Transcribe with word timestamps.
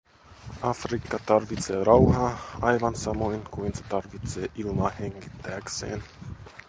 Afrikka 0.69 1.19
tarvitsee 1.25 1.83
rauhaa, 1.83 2.41
aivan 2.61 2.95
samoin 2.95 3.43
kuin 3.51 3.73
se 3.75 3.83
tarvitsee 3.83 4.51
ilmaa 4.55 4.89
hengittääkseen. 4.99 6.03